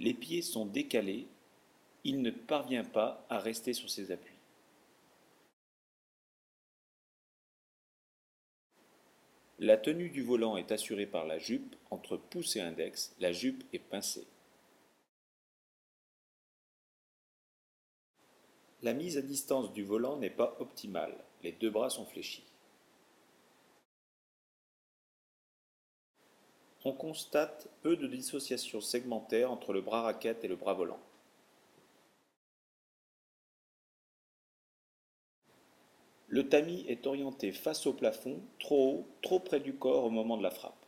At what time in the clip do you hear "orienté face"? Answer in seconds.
37.06-37.86